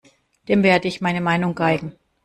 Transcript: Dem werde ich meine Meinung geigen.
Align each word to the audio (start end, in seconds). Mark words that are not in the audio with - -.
Dem 0.47 0.63
werde 0.63 0.87
ich 0.87 0.99
meine 0.99 1.21
Meinung 1.21 1.53
geigen. 1.53 1.95